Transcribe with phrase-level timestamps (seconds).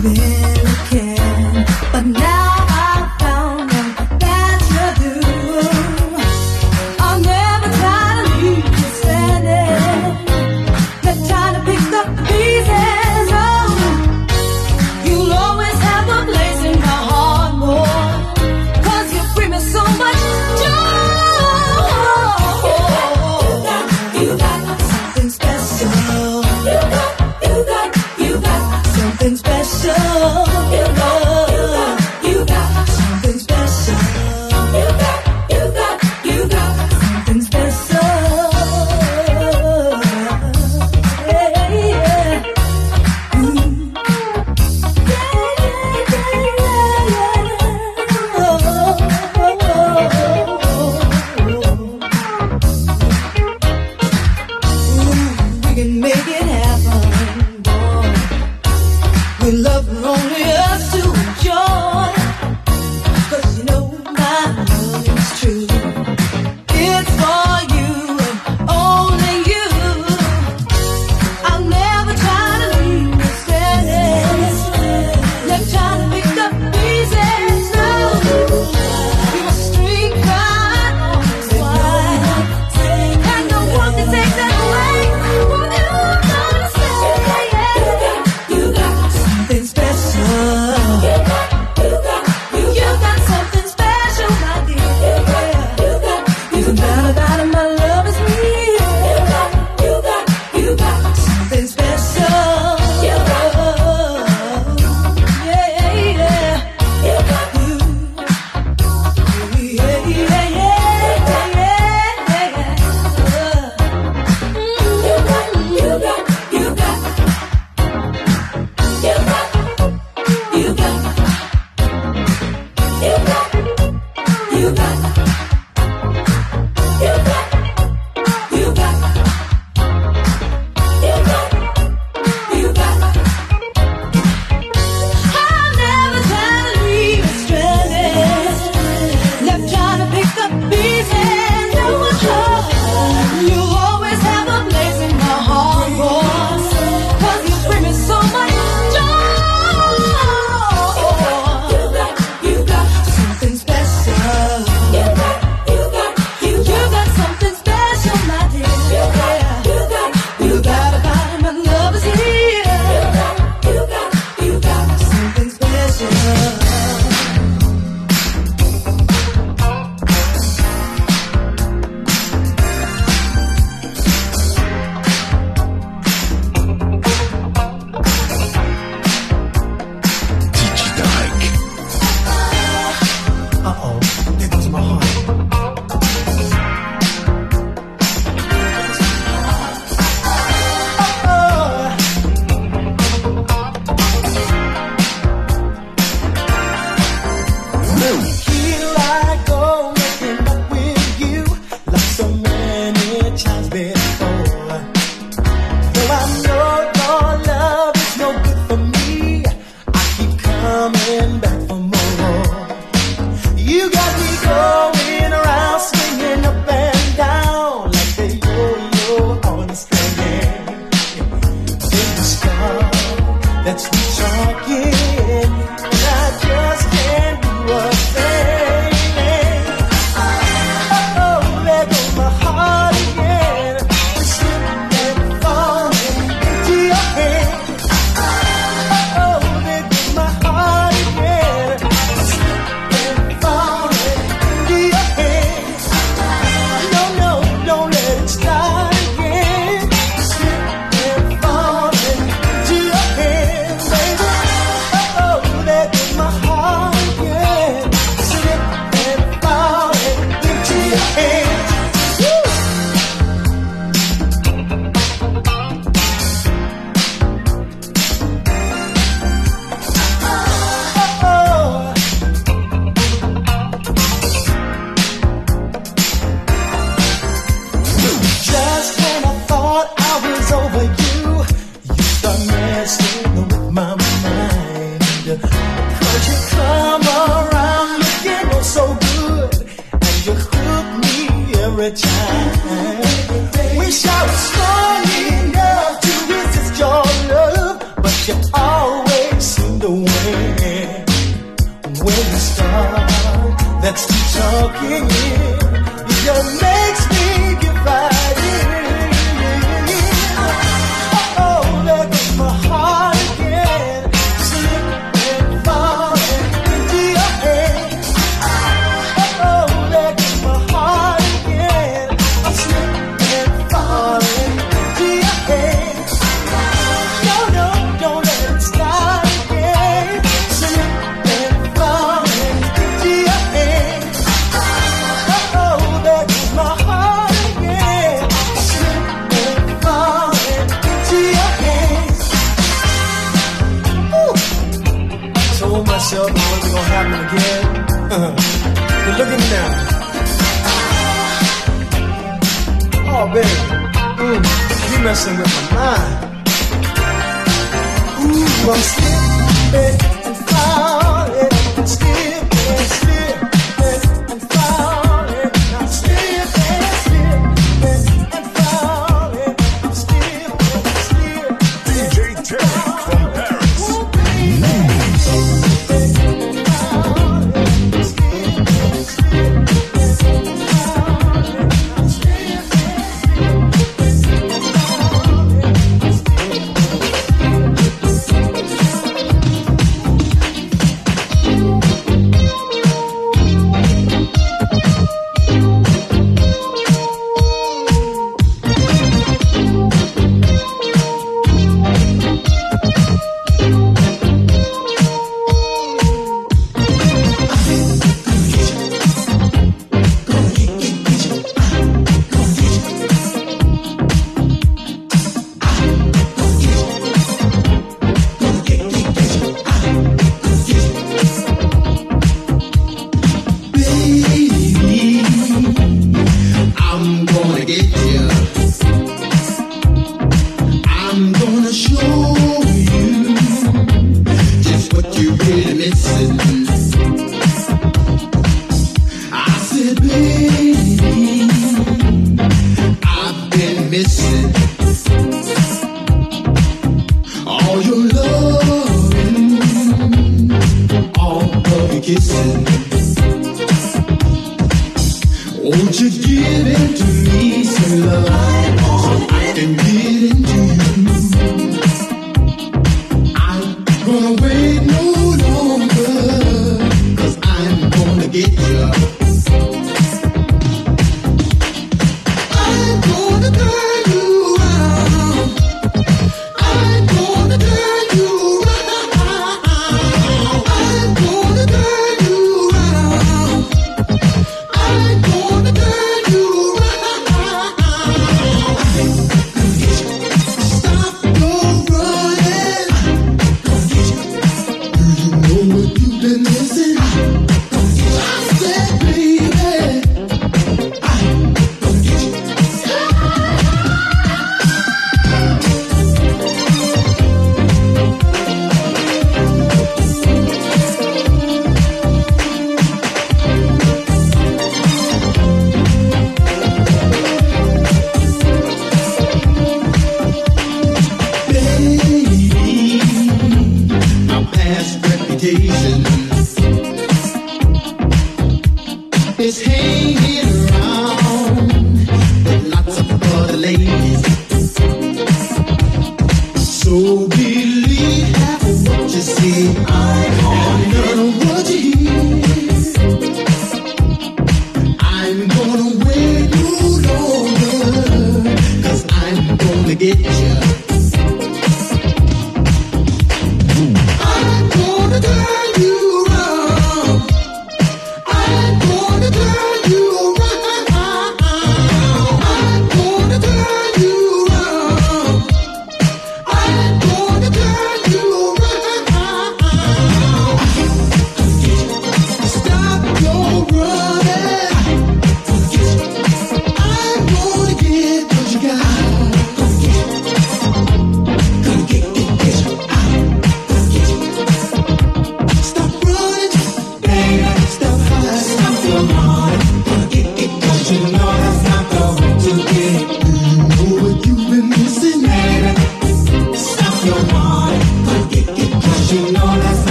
[0.00, 0.37] something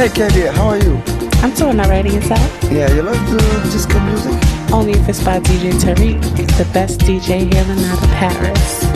[0.00, 0.96] Hey Candy, how are you?
[1.42, 2.40] I'm doing alright yourself?
[2.72, 4.32] Yeah, you love to disco music?
[4.72, 6.22] Only if it's by DJ Tarek,
[6.56, 8.89] the best DJ hailing out of Paris.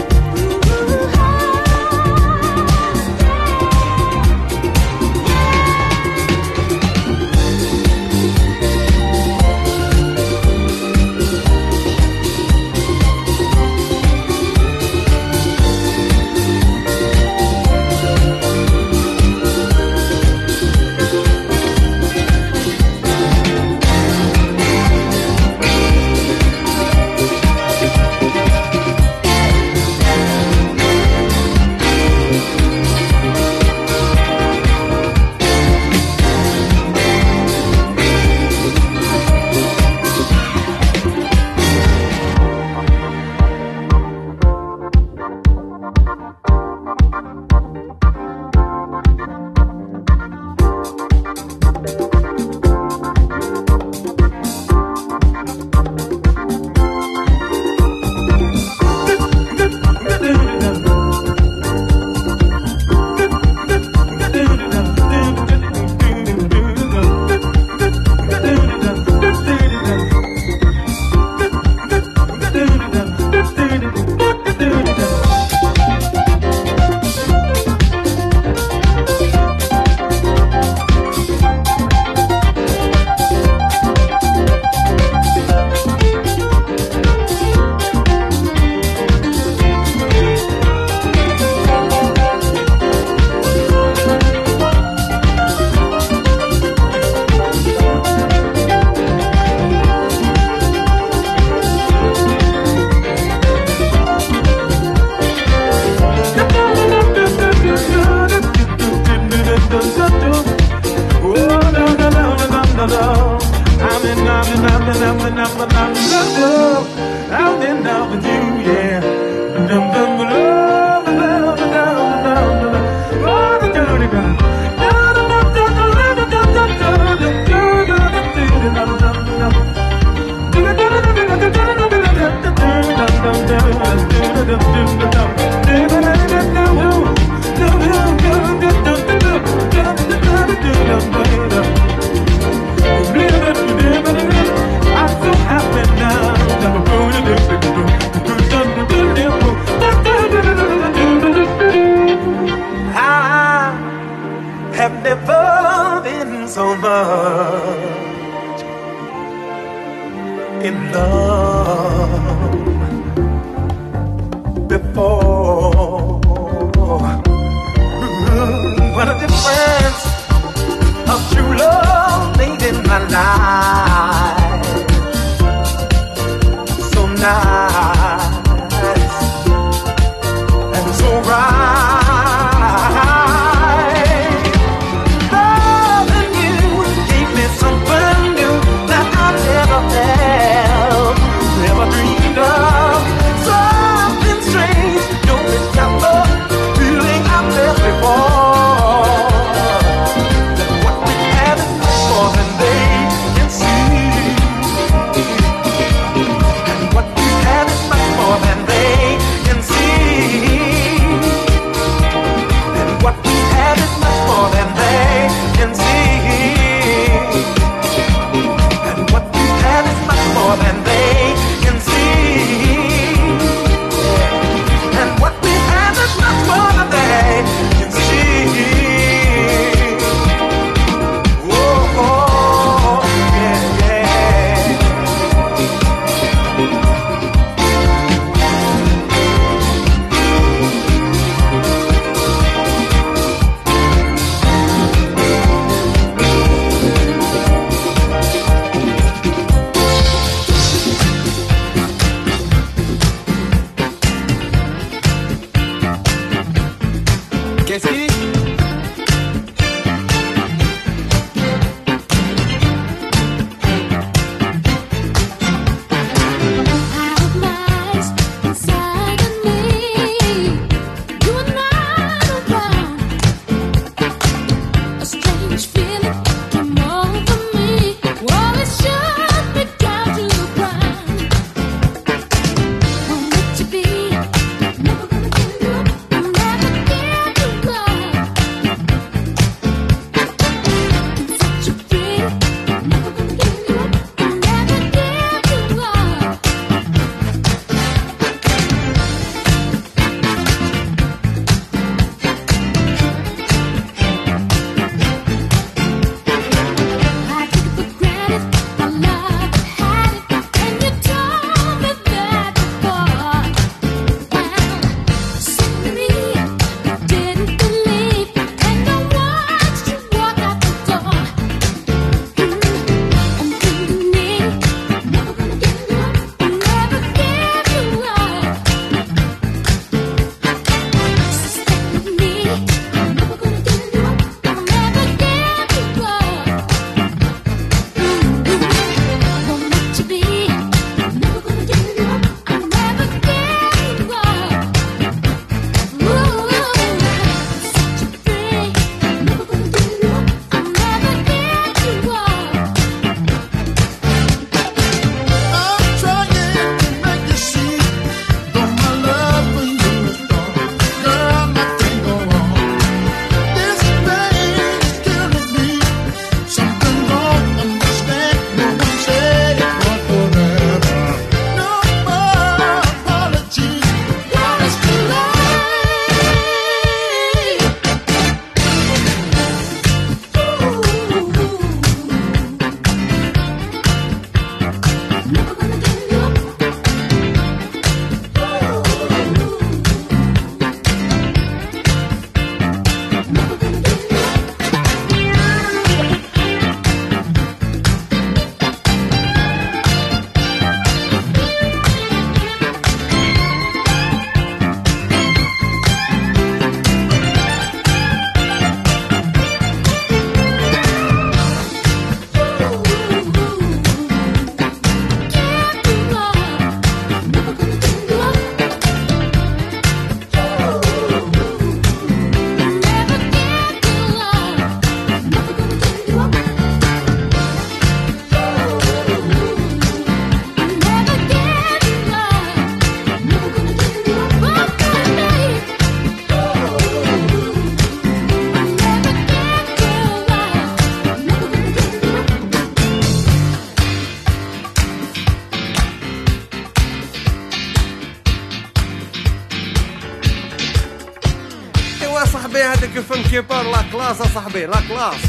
[454.04, 455.20] كلاس صاحبي لا كلاس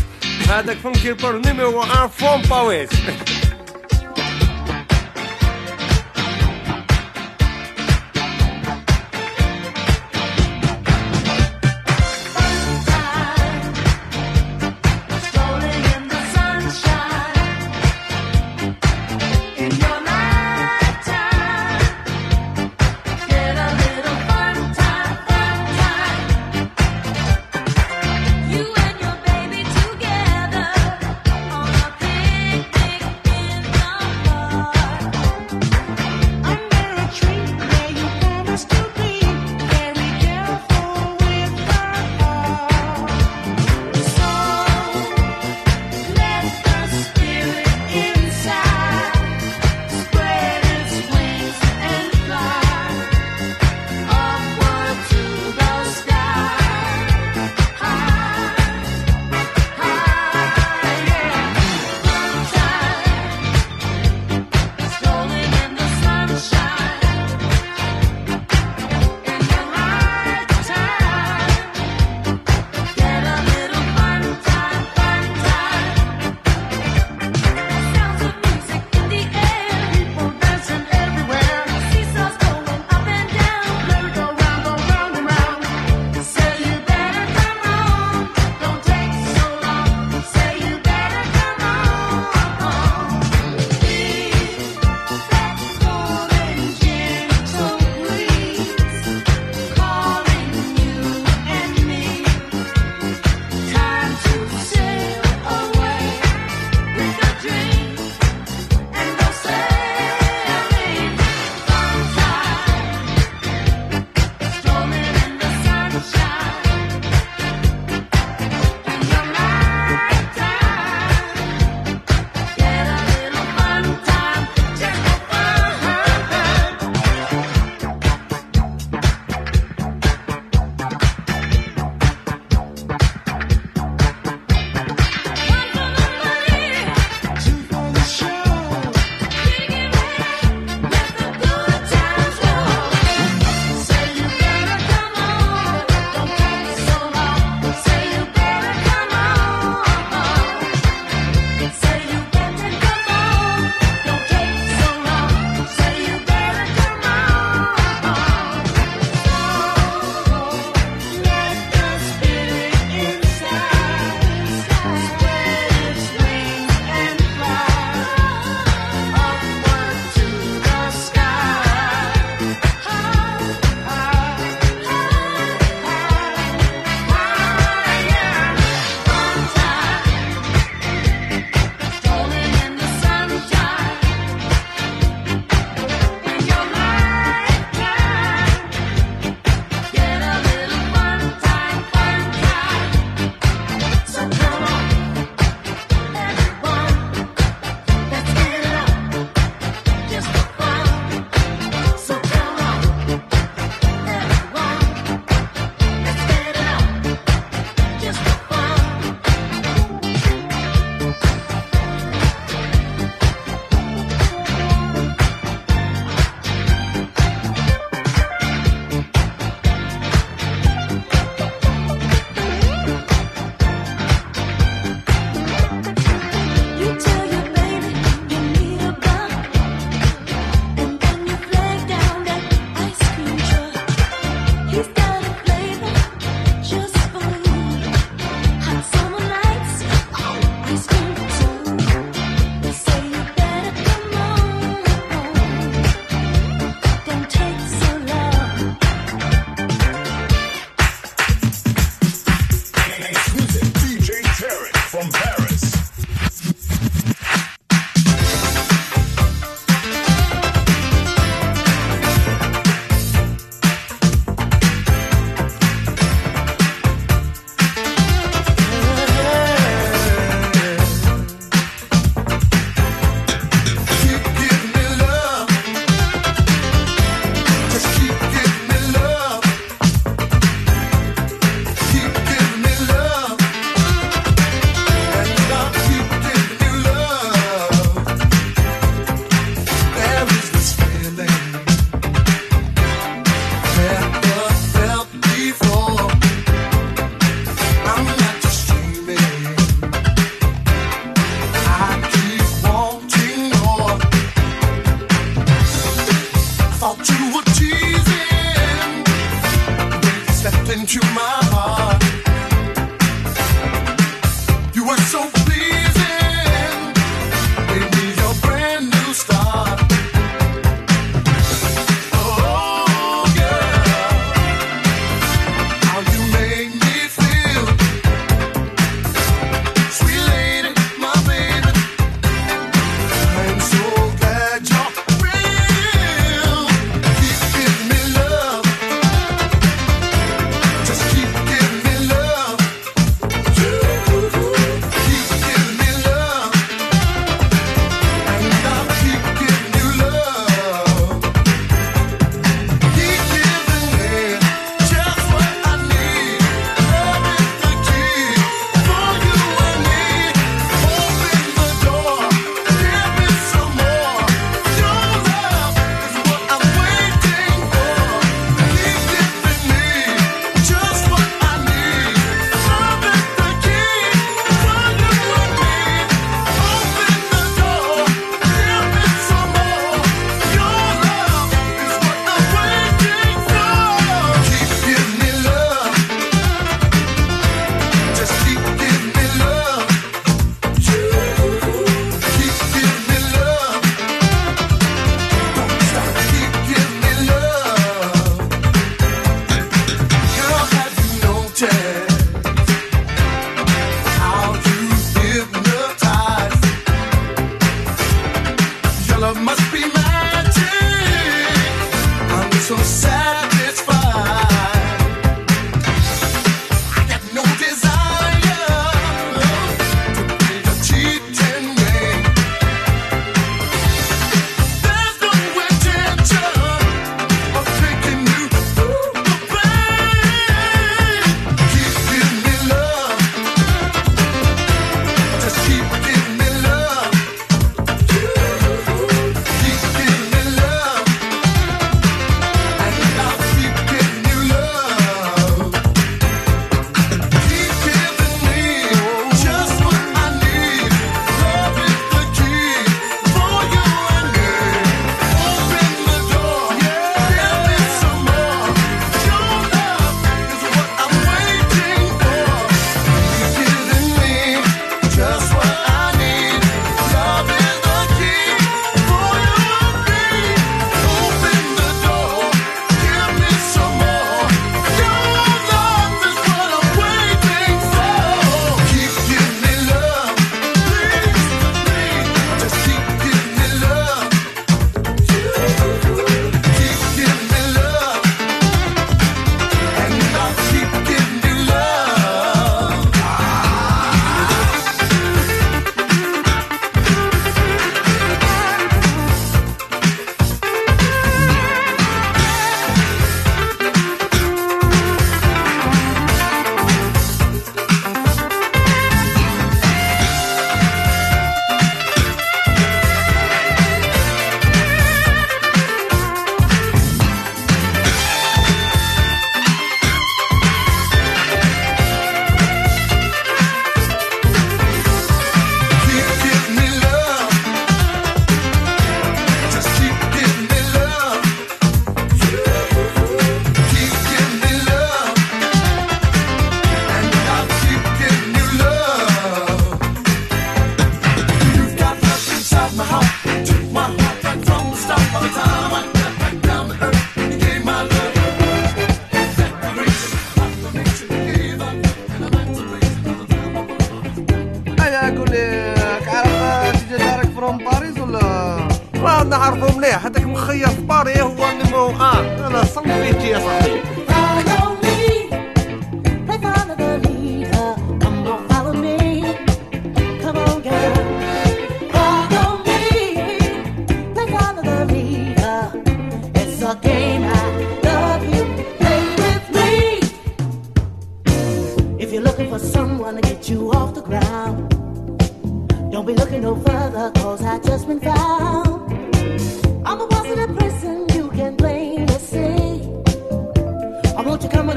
[0.50, 2.90] هذاك فنكي بور نيميرو ان فون باريس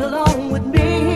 [0.08, 1.07] along with me.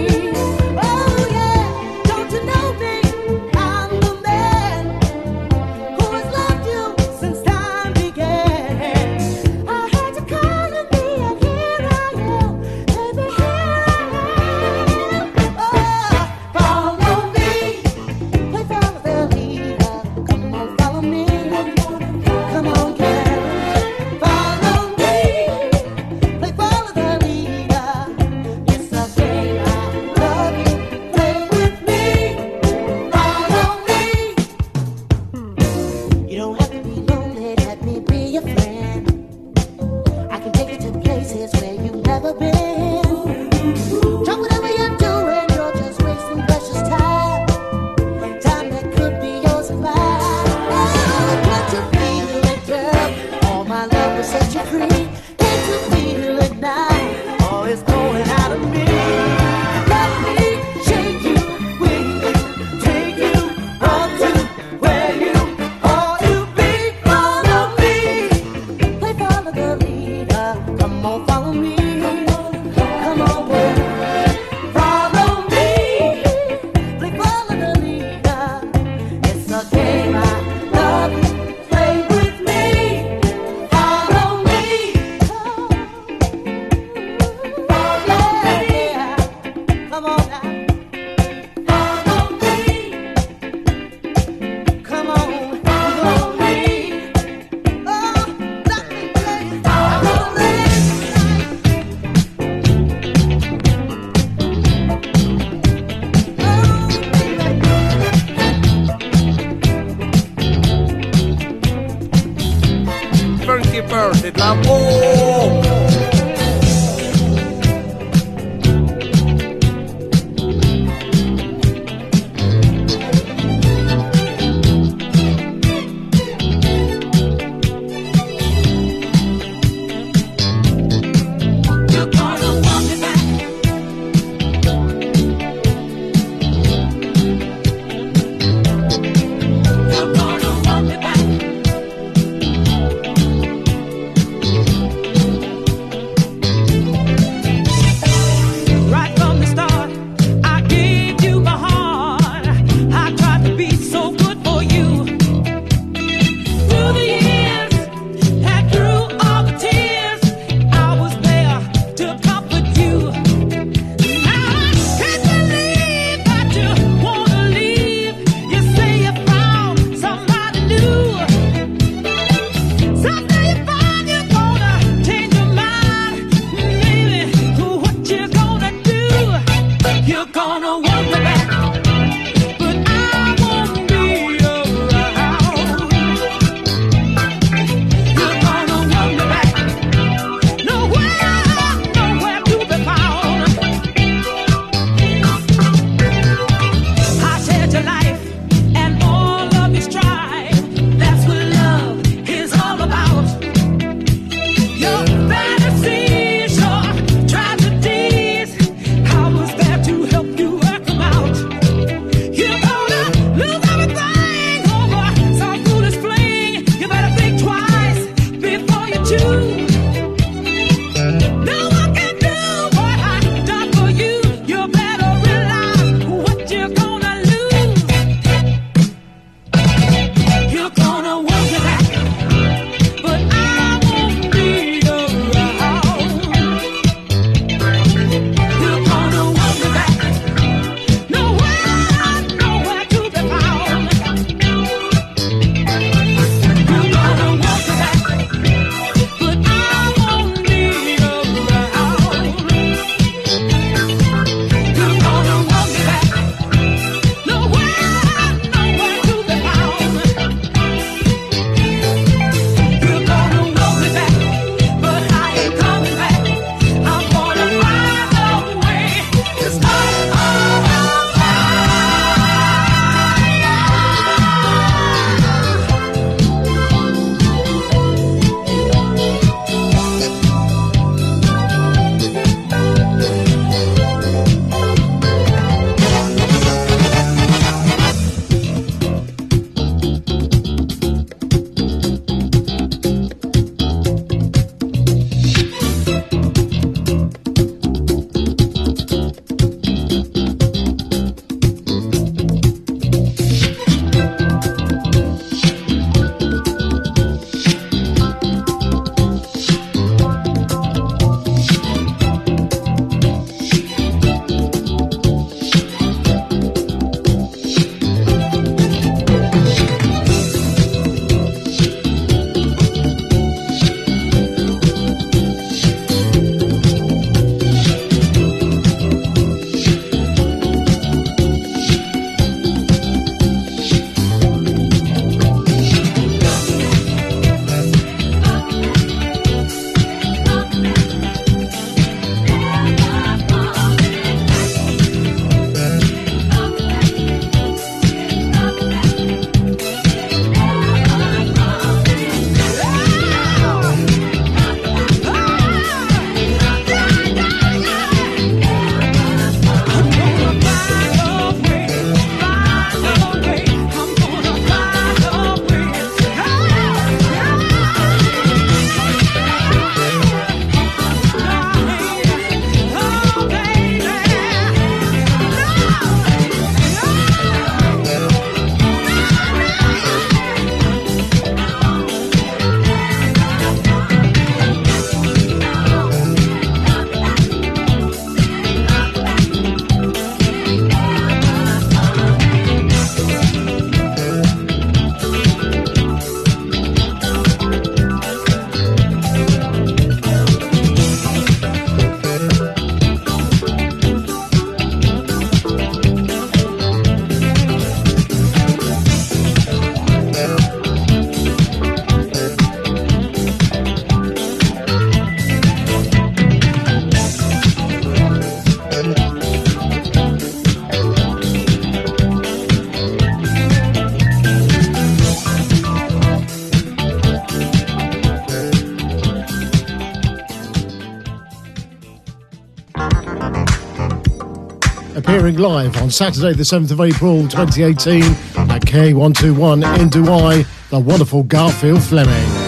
[435.43, 438.05] Live on Saturday, the 7th of April 2018
[438.49, 442.42] at K121 in Dubai, the wonderful Garfield Fleming.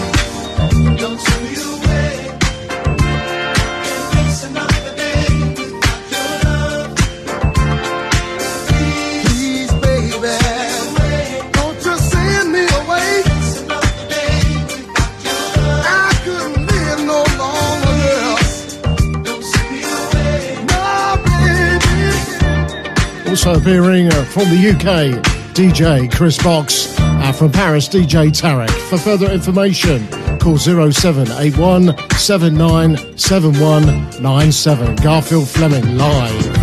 [23.64, 25.16] Appearing uh, from the UK,
[25.54, 28.68] DJ Chris Box, and from Paris, DJ Tarek.
[28.90, 30.06] For further information,
[30.38, 34.96] call 0781 797197.
[34.96, 36.53] Garfield Fleming live.